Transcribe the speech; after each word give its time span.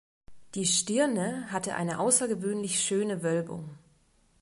Die 0.55 0.65
Stirne 0.65 1.45
hatte 1.51 1.75
eine 1.75 1.99
außergewöhnlich 1.99 2.79
schöne 2.83 3.21
Wölbung. 3.21 3.77